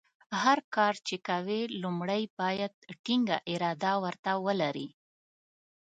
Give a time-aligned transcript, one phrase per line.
[0.41, 2.71] هر کار چې کوې لومړۍ باید
[3.03, 4.87] ټینګه اراده ورته ولرې.